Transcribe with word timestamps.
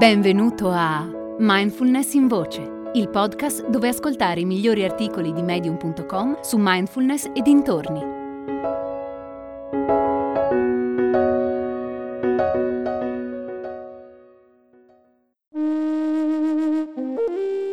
Benvenuto 0.00 0.70
a 0.70 1.06
Mindfulness 1.40 2.14
in 2.14 2.26
Voce, 2.26 2.90
il 2.94 3.10
podcast 3.10 3.68
dove 3.68 3.88
ascoltare 3.88 4.40
i 4.40 4.46
migliori 4.46 4.82
articoli 4.82 5.30
di 5.30 5.42
medium.com 5.42 6.40
su 6.40 6.56
mindfulness 6.58 7.30
e 7.34 7.42
dintorni. 7.42 8.00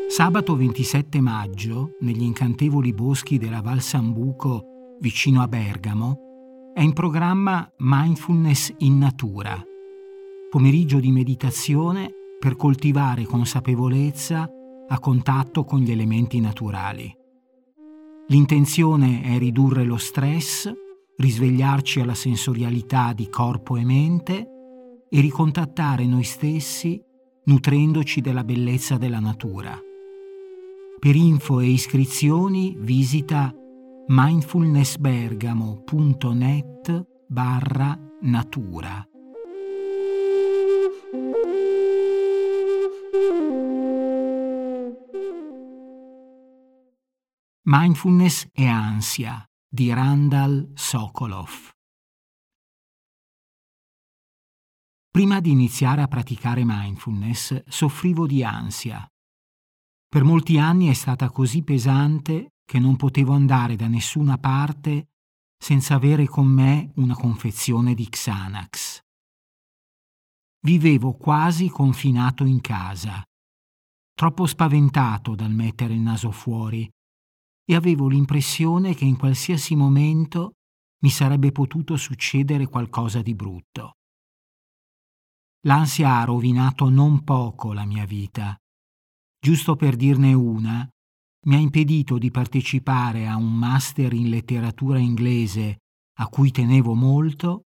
Sabato 0.09 0.57
27 0.57 1.21
maggio, 1.21 1.95
negli 2.01 2.23
incantevoli 2.23 2.91
boschi 2.91 3.37
della 3.37 3.61
Val 3.61 3.79
Sambuco, 3.79 4.97
vicino 4.99 5.41
a 5.41 5.47
Bergamo, 5.47 6.73
è 6.73 6.81
in 6.81 6.91
programma 6.91 7.71
Mindfulness 7.77 8.73
in 8.79 8.97
Natura, 8.97 9.63
pomeriggio 10.49 10.99
di 10.99 11.11
meditazione 11.11 12.11
per 12.39 12.55
coltivare 12.55 13.25
consapevolezza 13.25 14.49
a 14.87 14.99
contatto 14.99 15.65
con 15.65 15.79
gli 15.79 15.89
elementi 15.91 16.39
naturali. 16.39 17.13
L'intenzione 18.27 19.23
è 19.23 19.37
ridurre 19.37 19.83
lo 19.83 19.97
stress, 19.97 20.71
risvegliarci 21.17 21.99
alla 21.99 22.13
sensorialità 22.13 23.11
di 23.13 23.27
corpo 23.29 23.75
e 23.77 23.83
mente 23.83 24.47
e 25.09 25.21
ricontattare 25.21 26.05
noi 26.05 26.23
stessi 26.23 27.01
nutrendoci 27.45 28.21
della 28.21 28.43
bellezza 28.43 28.97
della 28.97 29.19
natura. 29.19 29.75
Per 30.99 31.15
info 31.15 31.59
e 31.59 31.67
iscrizioni 31.67 32.75
visita 32.77 33.53
mindfulnessbergamo.net 34.07 37.05
barra 37.27 37.99
natura. 38.21 39.07
Mindfulness 47.69 48.47
e 48.53 48.65
ansia 48.65 49.45
di 49.67 49.91
Randall 49.91 50.71
Sokolov. 50.73 51.71
Prima 55.11 55.41
di 55.41 55.51
iniziare 55.51 56.01
a 56.01 56.07
praticare 56.07 56.61
mindfulness 56.63 57.65
soffrivo 57.67 58.25
di 58.25 58.41
ansia. 58.41 59.05
Per 60.07 60.23
molti 60.23 60.57
anni 60.57 60.87
è 60.87 60.93
stata 60.93 61.29
così 61.29 61.61
pesante 61.61 62.53
che 62.63 62.79
non 62.79 62.95
potevo 62.95 63.33
andare 63.33 63.75
da 63.75 63.89
nessuna 63.89 64.37
parte 64.37 65.09
senza 65.61 65.95
avere 65.95 66.25
con 66.25 66.47
me 66.47 66.93
una 66.95 67.15
confezione 67.15 67.95
di 67.95 68.07
Xanax. 68.07 69.01
Vivevo 70.61 71.17
quasi 71.17 71.67
confinato 71.67 72.45
in 72.45 72.61
casa, 72.61 73.21
troppo 74.13 74.45
spaventato 74.45 75.35
dal 75.35 75.51
mettere 75.51 75.95
il 75.95 75.99
naso 75.99 76.31
fuori 76.31 76.89
e 77.69 77.75
avevo 77.75 78.07
l'impressione 78.07 78.95
che 78.95 79.03
in 79.03 79.17
qualsiasi 79.17 79.75
momento 79.75 80.53
mi 81.03 81.09
sarebbe 81.09 81.51
potuto 81.51 81.97
succedere 81.97 82.67
qualcosa 82.67 83.21
di 83.21 83.35
brutto. 83.35 83.95
L'ansia 85.65 86.19
ha 86.19 86.23
rovinato 86.23 86.87
non 86.87 87.25
poco 87.25 87.73
la 87.73 87.83
mia 87.83 88.05
vita. 88.05 88.55
Giusto 89.37 89.75
per 89.75 89.97
dirne 89.97 90.33
una, 90.33 90.87
mi 91.47 91.55
ha 91.55 91.57
impedito 91.57 92.17
di 92.17 92.31
partecipare 92.31 93.27
a 93.27 93.35
un 93.35 93.53
master 93.53 94.13
in 94.13 94.29
letteratura 94.29 94.97
inglese 94.97 95.79
a 96.19 96.27
cui 96.27 96.51
tenevo 96.51 96.93
molto 96.93 97.63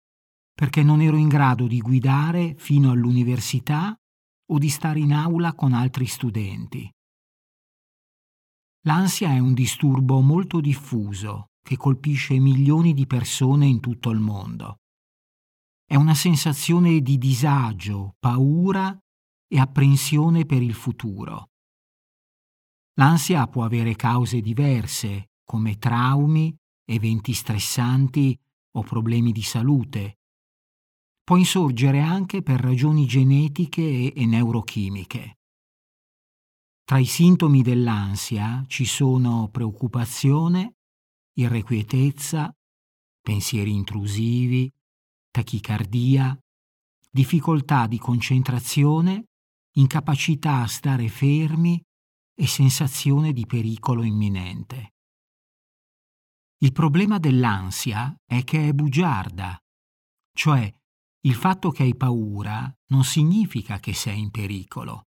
perché 0.53 0.83
non 0.83 1.01
ero 1.01 1.17
in 1.17 1.27
grado 1.27 1.65
di 1.65 1.79
guidare 1.79 2.55
fino 2.57 2.91
all'università 2.91 3.95
o 4.49 4.57
di 4.57 4.69
stare 4.69 4.99
in 4.99 5.13
aula 5.13 5.53
con 5.53 5.73
altri 5.73 6.05
studenti. 6.05 6.89
L'ansia 8.87 9.33
è 9.33 9.39
un 9.39 9.53
disturbo 9.53 10.21
molto 10.21 10.61
diffuso 10.61 11.49
che 11.61 11.75
colpisce 11.75 12.39
milioni 12.39 12.93
di 12.93 13.05
persone 13.05 13.65
in 13.65 13.81
tutto 13.81 14.11
il 14.11 14.20
mondo. 14.21 14.77
È 15.86 15.95
una 15.95 16.14
sensazione 16.14 17.02
di 17.02 17.17
disagio, 17.17 18.15
paura 18.17 18.98
e 19.45 19.59
apprensione 19.59 20.45
per 20.45 20.61
il 20.61 20.73
futuro. 20.73 21.49
L'ansia 22.93 23.45
può 23.48 23.65
avere 23.65 23.98
cause 23.98 24.39
diverse, 24.39 25.31
come 25.43 25.77
traumi, 25.77 26.55
eventi 26.86 27.33
stressanti 27.33 28.39
o 28.77 28.83
problemi 28.83 29.33
di 29.33 29.42
salute. 29.42 30.19
Può 31.25 31.36
insorgere 31.36 31.99
anche 31.99 32.42
per 32.42 32.61
ragioni 32.61 33.05
genetiche 33.05 34.14
e 34.14 34.25
neurochimiche. 34.25 35.39
Tra 36.87 36.99
i 36.99 37.05
sintomi 37.05 37.64
dell'ansia 37.64 38.64
ci 38.65 38.86
sono 38.86 39.49
preoccupazione, 39.49 40.75
irrequietezza, 41.33 42.49
pensieri 43.21 43.73
intrusivi, 43.73 44.71
tachicardia, 45.30 46.39
difficoltà 47.11 47.87
di 47.87 47.98
concentrazione, 47.98 49.25
incapacità 49.73 50.61
a 50.61 50.67
stare 50.67 51.09
fermi 51.09 51.77
e 52.33 52.48
sensazione 52.48 53.33
di 53.33 53.45
pericolo 53.45 54.04
imminente. 54.04 54.93
Il 56.59 56.71
problema 56.71 57.19
dell'ansia 57.19 58.15
è 58.25 58.45
che 58.45 58.69
è 58.69 58.71
bugiarda, 58.71 59.61
cioè 60.31 60.73
il 61.25 61.36
fatto 61.36 61.69
che 61.69 61.83
hai 61.83 61.98
paura 61.98 62.73
non 62.92 63.04
significa 63.04 63.77
che 63.77 63.93
sei 63.93 64.21
in 64.21 64.31
pericolo. 64.31 65.06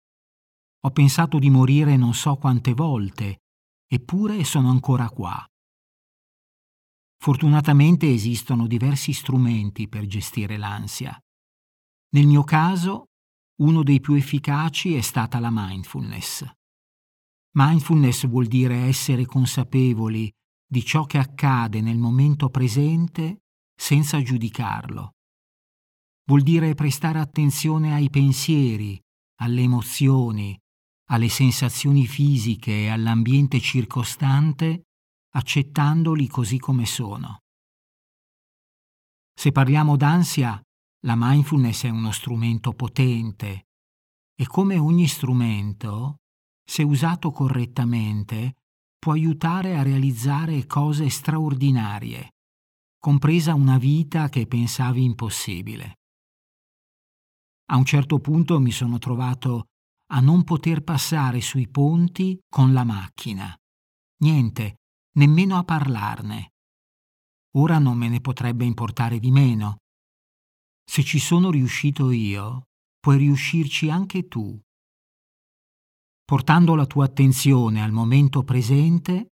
Ho 0.85 0.91
pensato 0.91 1.39
di 1.39 1.49
morire 1.49 1.95
non 1.95 2.13
so 2.13 2.35
quante 2.35 2.73
volte, 2.73 3.43
eppure 3.87 4.43
sono 4.43 4.69
ancora 4.69 5.09
qua. 5.09 5.45
Fortunatamente 7.17 8.11
esistono 8.11 8.67
diversi 8.67 9.13
strumenti 9.13 9.87
per 9.87 10.05
gestire 10.05 10.57
l'ansia. 10.57 11.17
Nel 12.09 12.27
mio 12.27 12.43
caso, 12.43 13.05
uno 13.61 13.81
dei 13.81 14.01
più 14.01 14.15
efficaci 14.15 14.93
è 14.93 14.99
stata 14.99 15.39
la 15.39 15.49
mindfulness. 15.51 16.45
Mindfulness 17.55 18.27
vuol 18.27 18.47
dire 18.47 18.75
essere 18.79 19.25
consapevoli 19.25 20.29
di 20.67 20.83
ciò 20.83 21.05
che 21.05 21.17
accade 21.17 21.79
nel 21.79 21.97
momento 21.97 22.49
presente 22.49 23.43
senza 23.73 24.21
giudicarlo. 24.21 25.11
Vuol 26.25 26.41
dire 26.41 26.73
prestare 26.73 27.19
attenzione 27.19 27.93
ai 27.93 28.09
pensieri, 28.09 28.99
alle 29.39 29.61
emozioni, 29.61 30.59
alle 31.13 31.29
sensazioni 31.29 32.07
fisiche 32.07 32.71
e 32.71 32.89
all'ambiente 32.89 33.59
circostante, 33.59 34.87
accettandoli 35.35 36.27
così 36.27 36.57
come 36.57 36.87
sono. 36.87 37.41
Se 39.31 39.51
parliamo 39.51 39.95
d'ansia, 39.95 40.59
la 41.05 41.13
mindfulness 41.15 41.85
è 41.85 41.89
uno 41.89 42.11
strumento 42.11 42.73
potente 42.73 43.67
e 44.35 44.47
come 44.47 44.79
ogni 44.79 45.07
strumento, 45.07 46.17
se 46.63 46.81
usato 46.81 47.29
correttamente, 47.29 48.55
può 48.97 49.11
aiutare 49.11 49.77
a 49.77 49.83
realizzare 49.83 50.65
cose 50.65 51.09
straordinarie, 51.09 52.31
compresa 52.97 53.53
una 53.53 53.77
vita 53.77 54.29
che 54.29 54.47
pensavi 54.47 55.03
impossibile. 55.03 55.99
A 57.71 57.77
un 57.77 57.85
certo 57.85 58.17
punto 58.17 58.59
mi 58.59 58.71
sono 58.71 58.97
trovato 58.97 59.67
a 60.11 60.19
non 60.19 60.43
poter 60.43 60.83
passare 60.83 61.41
sui 61.41 61.67
ponti 61.67 62.39
con 62.49 62.73
la 62.73 62.83
macchina. 62.83 63.55
Niente, 64.23 64.81
nemmeno 65.15 65.57
a 65.57 65.63
parlarne. 65.63 66.53
Ora 67.55 67.77
non 67.77 67.97
me 67.97 68.09
ne 68.09 68.19
potrebbe 68.19 68.65
importare 68.65 69.19
di 69.19 69.31
meno. 69.31 69.77
Se 70.83 71.03
ci 71.03 71.19
sono 71.19 71.49
riuscito 71.51 72.11
io, 72.11 72.67
puoi 72.99 73.17
riuscirci 73.17 73.89
anche 73.89 74.27
tu. 74.27 74.59
Portando 76.25 76.75
la 76.75 76.85
tua 76.85 77.05
attenzione 77.05 77.83
al 77.83 77.91
momento 77.91 78.43
presente, 78.43 79.33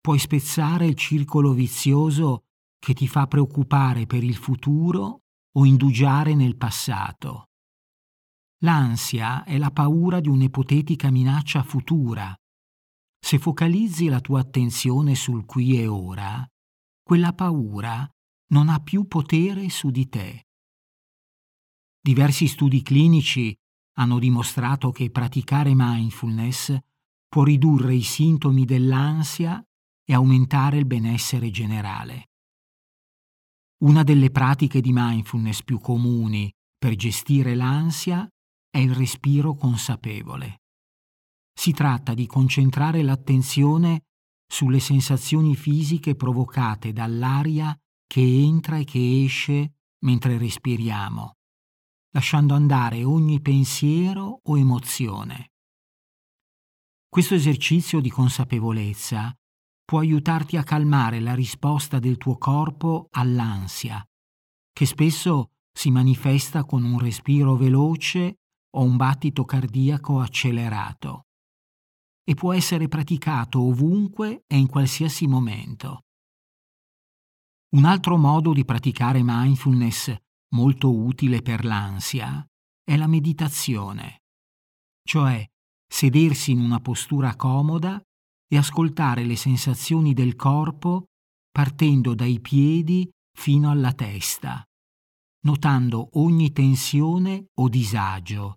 puoi 0.00 0.18
spezzare 0.18 0.86
il 0.86 0.94
circolo 0.94 1.52
vizioso 1.52 2.44
che 2.78 2.94
ti 2.94 3.08
fa 3.08 3.26
preoccupare 3.26 4.06
per 4.06 4.22
il 4.22 4.36
futuro 4.36 5.22
o 5.56 5.64
indugiare 5.64 6.34
nel 6.34 6.56
passato. 6.56 7.45
L'ansia 8.60 9.44
è 9.44 9.58
la 9.58 9.70
paura 9.70 10.20
di 10.20 10.28
un'ipotetica 10.28 11.10
minaccia 11.10 11.62
futura. 11.62 12.34
Se 13.18 13.38
focalizzi 13.38 14.06
la 14.06 14.20
tua 14.20 14.40
attenzione 14.40 15.14
sul 15.14 15.44
qui 15.44 15.78
e 15.78 15.86
ora, 15.86 16.46
quella 17.02 17.34
paura 17.34 18.08
non 18.48 18.68
ha 18.68 18.80
più 18.80 19.06
potere 19.06 19.68
su 19.68 19.90
di 19.90 20.08
te. 20.08 20.46
Diversi 22.00 22.46
studi 22.46 22.82
clinici 22.82 23.54
hanno 23.98 24.18
dimostrato 24.18 24.90
che 24.90 25.10
praticare 25.10 25.72
mindfulness 25.74 26.76
può 27.28 27.42
ridurre 27.42 27.94
i 27.94 28.02
sintomi 28.02 28.64
dell'ansia 28.64 29.62
e 30.04 30.14
aumentare 30.14 30.78
il 30.78 30.86
benessere 30.86 31.50
generale. 31.50 32.30
Una 33.84 34.02
delle 34.02 34.30
pratiche 34.30 34.80
di 34.80 34.92
mindfulness 34.92 35.62
più 35.62 35.78
comuni 35.78 36.50
per 36.78 36.94
gestire 36.94 37.54
l'ansia 37.54 38.26
è 38.76 38.78
il 38.78 38.94
respiro 38.94 39.54
consapevole. 39.54 40.60
Si 41.58 41.72
tratta 41.72 42.12
di 42.12 42.26
concentrare 42.26 43.02
l'attenzione 43.02 44.02
sulle 44.46 44.80
sensazioni 44.80 45.56
fisiche 45.56 46.14
provocate 46.14 46.92
dall'aria 46.92 47.74
che 48.06 48.20
entra 48.20 48.76
e 48.76 48.84
che 48.84 49.24
esce 49.24 49.76
mentre 50.04 50.36
respiriamo, 50.36 51.36
lasciando 52.10 52.52
andare 52.52 53.02
ogni 53.02 53.40
pensiero 53.40 54.40
o 54.42 54.58
emozione. 54.58 55.52
Questo 57.08 57.34
esercizio 57.34 58.00
di 58.00 58.10
consapevolezza 58.10 59.34
può 59.86 60.00
aiutarti 60.00 60.58
a 60.58 60.62
calmare 60.62 61.20
la 61.20 61.34
risposta 61.34 61.98
del 61.98 62.18
tuo 62.18 62.36
corpo 62.36 63.08
all'ansia, 63.12 64.06
che 64.70 64.84
spesso 64.84 65.52
si 65.72 65.90
manifesta 65.90 66.64
con 66.64 66.84
un 66.84 66.98
respiro 66.98 67.56
veloce 67.56 68.36
o 68.76 68.82
un 68.82 68.96
battito 68.96 69.44
cardiaco 69.44 70.20
accelerato 70.20 71.22
e 72.28 72.34
può 72.34 72.52
essere 72.52 72.88
praticato 72.88 73.60
ovunque 73.60 74.44
e 74.46 74.56
in 74.56 74.66
qualsiasi 74.66 75.26
momento. 75.26 76.02
Un 77.76 77.84
altro 77.84 78.16
modo 78.16 78.52
di 78.52 78.64
praticare 78.64 79.20
mindfulness 79.22 80.14
molto 80.54 80.92
utile 80.94 81.40
per 81.42 81.64
l'ansia 81.64 82.44
è 82.82 82.96
la 82.96 83.06
meditazione, 83.06 84.22
cioè 85.02 85.44
sedersi 85.88 86.50
in 86.50 86.60
una 86.60 86.80
postura 86.80 87.36
comoda 87.36 88.00
e 88.48 88.56
ascoltare 88.56 89.24
le 89.24 89.36
sensazioni 89.36 90.12
del 90.12 90.36
corpo 90.36 91.06
partendo 91.50 92.14
dai 92.14 92.40
piedi 92.40 93.08
fino 93.36 93.70
alla 93.70 93.92
testa, 93.92 94.64
notando 95.44 96.08
ogni 96.14 96.52
tensione 96.52 97.46
o 97.54 97.68
disagio 97.68 98.56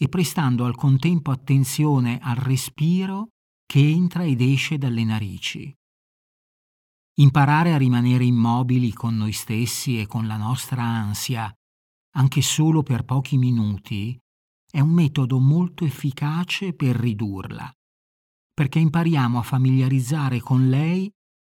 e 0.00 0.08
prestando 0.08 0.64
al 0.64 0.76
contempo 0.76 1.32
attenzione 1.32 2.18
al 2.22 2.36
respiro 2.36 3.30
che 3.66 3.80
entra 3.80 4.24
ed 4.24 4.40
esce 4.40 4.78
dalle 4.78 5.04
narici. 5.04 5.74
Imparare 7.18 7.74
a 7.74 7.76
rimanere 7.76 8.24
immobili 8.24 8.92
con 8.92 9.16
noi 9.16 9.32
stessi 9.32 10.00
e 10.00 10.06
con 10.06 10.28
la 10.28 10.36
nostra 10.36 10.82
ansia, 10.84 11.52
anche 12.14 12.42
solo 12.42 12.84
per 12.84 13.04
pochi 13.04 13.36
minuti, 13.36 14.16
è 14.70 14.78
un 14.78 14.90
metodo 14.90 15.40
molto 15.40 15.84
efficace 15.84 16.74
per 16.74 16.94
ridurla, 16.94 17.70
perché 18.54 18.78
impariamo 18.78 19.38
a 19.38 19.42
familiarizzare 19.42 20.38
con 20.40 20.68
lei 20.68 21.10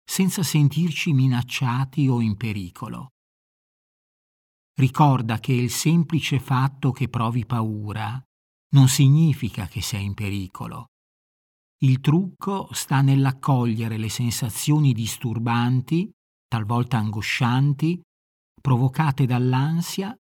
senza 0.05 0.43
sentirci 0.43 1.13
minacciati 1.13 2.09
o 2.09 2.21
in 2.21 2.37
pericolo. 2.37 3.11
Ricorda 4.75 5.39
che 5.39 5.53
il 5.53 5.71
semplice 5.71 6.41
fatto 6.41 6.91
che 6.91 7.09
provi 7.09 7.47
paura 7.47 8.21
non 8.73 8.89
significa 8.89 9.67
che 9.67 9.83
sei 9.83 10.05
in 10.05 10.15
pericolo. 10.15 10.87
Il 11.83 12.01
trucco 12.01 12.69
sta 12.73 13.01
nell'accogliere 13.01 13.99
le 13.99 14.09
sensazioni 14.09 14.93
disturbanti, 14.93 16.11
talvolta 16.47 16.99
angoscianti, 16.99 18.01
provocate 18.61 19.27
dall'ansia 19.27 20.17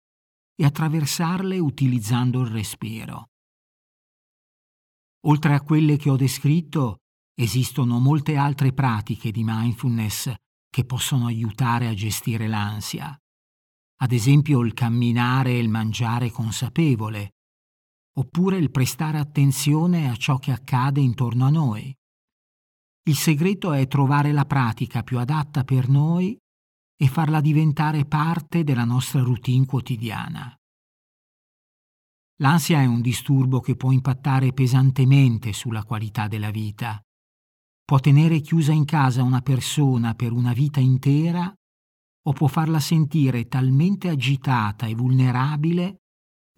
e 0.54 0.64
attraversarle 0.64 1.58
utilizzando 1.58 2.40
il 2.40 2.50
respiro. 2.50 3.28
Oltre 5.26 5.54
a 5.54 5.60
quelle 5.60 5.96
che 5.96 6.10
ho 6.10 6.16
descritto, 6.16 6.98
esistono 7.34 7.98
molte 7.98 8.36
altre 8.36 8.72
pratiche 8.72 9.32
di 9.32 9.42
mindfulness 9.44 10.32
che 10.70 10.84
possono 10.84 11.26
aiutare 11.26 11.88
a 11.88 11.94
gestire 11.94 12.46
l'ansia. 12.46 13.16
Ad 14.00 14.12
esempio 14.12 14.60
il 14.60 14.74
camminare 14.74 15.50
e 15.50 15.58
il 15.58 15.68
mangiare 15.68 16.30
consapevole, 16.30 17.32
oppure 18.18 18.58
il 18.58 18.70
prestare 18.70 19.18
attenzione 19.18 20.10
a 20.10 20.16
ciò 20.16 20.38
che 20.38 20.50
accade 20.50 21.00
intorno 21.00 21.46
a 21.46 21.50
noi. 21.50 21.94
Il 23.08 23.16
segreto 23.16 23.72
è 23.72 23.86
trovare 23.86 24.32
la 24.32 24.44
pratica 24.44 25.02
più 25.02 25.18
adatta 25.18 25.62
per 25.62 25.88
noi 25.88 26.36
e 27.00 27.08
farla 27.08 27.40
diventare 27.40 28.04
parte 28.04 28.64
della 28.64 28.84
nostra 28.84 29.22
routine 29.22 29.64
quotidiana. 29.64 30.52
L'ansia 32.40 32.80
è 32.80 32.86
un 32.86 33.00
disturbo 33.00 33.60
che 33.60 33.76
può 33.76 33.92
impattare 33.92 34.52
pesantemente 34.52 35.52
sulla 35.52 35.84
qualità 35.84 36.26
della 36.26 36.50
vita. 36.50 37.00
Può 37.84 38.00
tenere 38.00 38.40
chiusa 38.40 38.72
in 38.72 38.84
casa 38.84 39.22
una 39.22 39.40
persona 39.40 40.14
per 40.14 40.32
una 40.32 40.52
vita 40.52 40.80
intera 40.80 41.52
o 42.26 42.32
può 42.32 42.48
farla 42.48 42.80
sentire 42.80 43.46
talmente 43.46 44.08
agitata 44.08 44.86
e 44.86 44.94
vulnerabile 44.94 45.98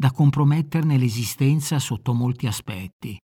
da 0.00 0.12
comprometterne 0.12 0.96
l'esistenza 0.96 1.78
sotto 1.78 2.14
molti 2.14 2.46
aspetti. 2.46 3.20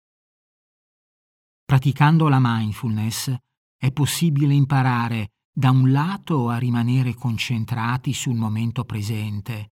Praticando 1.65 2.29
la 2.29 2.37
mindfulness 2.39 3.35
è 3.75 3.91
possibile 3.91 4.53
imparare 4.53 5.31
da 5.53 5.69
un 5.69 5.91
lato 5.91 6.47
a 6.47 6.57
rimanere 6.57 7.13
concentrati 7.13 8.13
sul 8.13 8.35
momento 8.35 8.85
presente, 8.85 9.71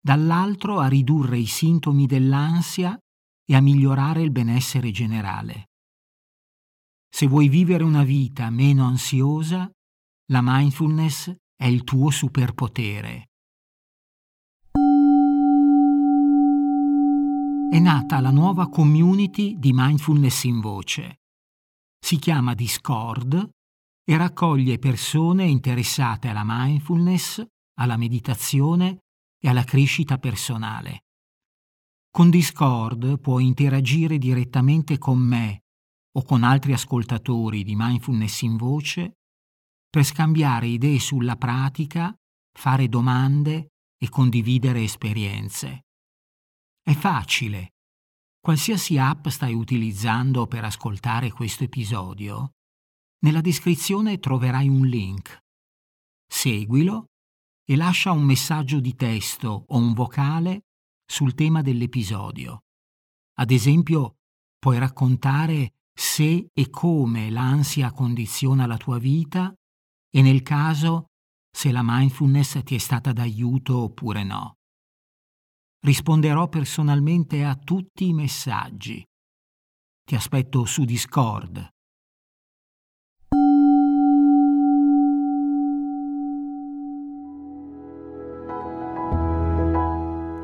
dall'altro 0.00 0.80
a 0.80 0.88
ridurre 0.88 1.38
i 1.38 1.46
sintomi 1.46 2.06
dell'ansia 2.06 2.98
e 3.48 3.54
a 3.54 3.60
migliorare 3.60 4.22
il 4.22 4.32
benessere 4.32 4.90
generale. 4.90 5.68
Se 7.14 7.28
vuoi 7.28 7.48
vivere 7.48 7.84
una 7.84 8.02
vita 8.02 8.50
meno 8.50 8.84
ansiosa, 8.84 9.70
la 10.32 10.40
mindfulness 10.42 11.32
è 11.54 11.66
il 11.66 11.84
tuo 11.84 12.10
superpotere. 12.10 13.28
È 17.74 17.80
nata 17.80 18.20
la 18.20 18.30
nuova 18.30 18.68
community 18.68 19.58
di 19.58 19.72
mindfulness 19.72 20.44
in 20.44 20.60
voce. 20.60 21.22
Si 21.98 22.18
chiama 22.20 22.54
Discord 22.54 23.50
e 24.04 24.16
raccoglie 24.16 24.78
persone 24.78 25.46
interessate 25.46 26.28
alla 26.28 26.44
mindfulness, 26.44 27.44
alla 27.80 27.96
meditazione 27.96 29.00
e 29.42 29.48
alla 29.48 29.64
crescita 29.64 30.18
personale. 30.18 31.06
Con 32.12 32.30
Discord 32.30 33.18
puoi 33.18 33.44
interagire 33.44 34.18
direttamente 34.18 34.96
con 34.96 35.18
me 35.18 35.64
o 36.16 36.22
con 36.22 36.44
altri 36.44 36.74
ascoltatori 36.74 37.64
di 37.64 37.74
mindfulness 37.74 38.42
in 38.42 38.56
voce 38.56 39.14
per 39.90 40.04
scambiare 40.04 40.68
idee 40.68 41.00
sulla 41.00 41.34
pratica, 41.34 42.14
fare 42.56 42.88
domande 42.88 43.70
e 43.98 44.08
condividere 44.08 44.84
esperienze. 44.84 45.80
È 46.86 46.92
facile. 46.92 47.76
Qualsiasi 48.38 48.98
app 48.98 49.28
stai 49.28 49.54
utilizzando 49.54 50.46
per 50.46 50.64
ascoltare 50.64 51.30
questo 51.30 51.64
episodio, 51.64 52.50
nella 53.20 53.40
descrizione 53.40 54.18
troverai 54.18 54.68
un 54.68 54.84
link. 54.86 55.38
Seguilo 56.30 57.06
e 57.64 57.76
lascia 57.76 58.12
un 58.12 58.22
messaggio 58.22 58.80
di 58.80 58.94
testo 58.94 59.64
o 59.66 59.78
un 59.78 59.94
vocale 59.94 60.66
sul 61.06 61.32
tema 61.32 61.62
dell'episodio. 61.62 62.64
Ad 63.38 63.50
esempio, 63.50 64.16
puoi 64.58 64.78
raccontare 64.78 65.76
se 65.90 66.48
e 66.52 66.68
come 66.68 67.30
l'ansia 67.30 67.92
condiziona 67.92 68.66
la 68.66 68.76
tua 68.76 68.98
vita 68.98 69.54
e 70.10 70.20
nel 70.20 70.42
caso 70.42 71.06
se 71.50 71.72
la 71.72 71.80
mindfulness 71.82 72.62
ti 72.62 72.74
è 72.74 72.78
stata 72.78 73.14
d'aiuto 73.14 73.74
oppure 73.84 74.22
no. 74.22 74.58
Risponderò 75.84 76.48
personalmente 76.48 77.44
a 77.44 77.54
tutti 77.56 78.08
i 78.08 78.14
messaggi. 78.14 79.04
Ti 80.02 80.14
aspetto 80.14 80.64
su 80.64 80.84
Discord. 80.84 81.68